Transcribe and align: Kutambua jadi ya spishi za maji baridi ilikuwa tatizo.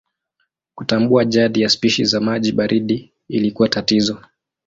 Kutambua 0.75 1.25
jadi 1.25 1.61
ya 1.61 1.69
spishi 1.69 2.05
za 2.05 2.19
maji 2.21 2.51
baridi 2.51 3.11
ilikuwa 3.27 3.69
tatizo. 3.69 4.19